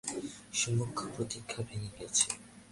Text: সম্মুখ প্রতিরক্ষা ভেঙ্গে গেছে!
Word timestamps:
সম্মুখ 0.53 0.95
প্রতিরক্ষা 1.13 1.61
ভেঙ্গে 1.67 1.91
গেছে! 1.99 2.27